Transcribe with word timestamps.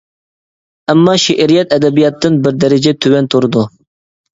ئەمما، 0.93 1.15
شېئىرىيەت 1.25 1.77
ئەدەبىياتتىن 1.79 2.43
بىر 2.49 2.61
دەرىجە 2.67 2.99
تۆۋەن 3.05 3.35
تۇرىدۇ. 3.35 3.73